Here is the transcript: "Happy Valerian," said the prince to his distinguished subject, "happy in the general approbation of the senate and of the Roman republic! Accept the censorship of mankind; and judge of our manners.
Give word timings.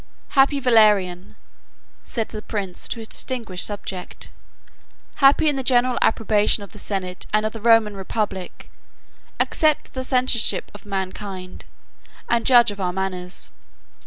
"Happy 0.29 0.59
Valerian," 0.59 1.35
said 2.01 2.29
the 2.29 2.41
prince 2.41 2.87
to 2.87 2.97
his 2.97 3.07
distinguished 3.07 3.63
subject, 3.63 4.31
"happy 5.17 5.47
in 5.47 5.57
the 5.57 5.61
general 5.63 5.99
approbation 6.01 6.63
of 6.63 6.71
the 6.71 6.79
senate 6.79 7.27
and 7.31 7.45
of 7.45 7.53
the 7.53 7.61
Roman 7.61 7.95
republic! 7.95 8.71
Accept 9.39 9.93
the 9.93 10.03
censorship 10.03 10.71
of 10.73 10.87
mankind; 10.87 11.65
and 12.27 12.47
judge 12.47 12.71
of 12.71 12.81
our 12.81 12.91
manners. 12.91 13.51